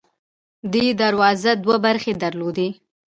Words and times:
دې 0.73 0.85
دروازې 1.01 1.53
دوه 1.63 1.77
برخې 1.85 2.11
درلودې. 2.23 2.67